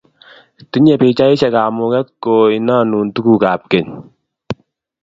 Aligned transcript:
tinyei 0.71 0.99
pichaisiek 1.01 1.53
kamuget 1.55 2.07
ko 2.23 2.33
inonun 2.57 3.07
tugukab 3.15 3.61
keny 3.71 3.89